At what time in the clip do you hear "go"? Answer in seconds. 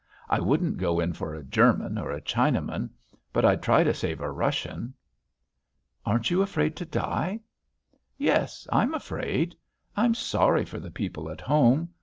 0.79-0.99